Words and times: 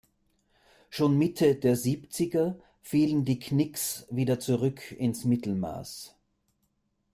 Schon 0.89 1.15
Mitte 1.15 1.53
der 1.53 1.75
Siebziger 1.75 2.55
fielen 2.81 3.23
die 3.23 3.37
Knicks 3.37 4.07
wieder 4.09 4.39
zurück 4.39 4.91
ins 4.93 5.25
Mittelmaß. 5.25 6.15